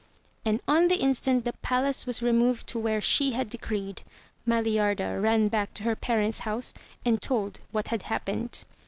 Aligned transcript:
And 0.43 0.61
on 0.67 0.87
the 0.87 0.97
instant 0.99 1.45
the 1.45 1.53
palace 1.53 2.07
was 2.07 2.23
removed 2.23 2.65
to 2.69 2.79
where 2.79 3.01
she 3.01 3.33
had 3.33 3.51
decreed. 3.51 4.01
Maliarda 4.47 5.21
ran 5.21 5.47
back 5.47 5.75
to 5.75 5.83
her 5.83 5.95
parents' 5.95 6.39
house 6.39 6.73
and 7.05 7.21
told 7.21 7.59
what 7.71 7.89
had 7.89 8.01
happened. 8.01 8.63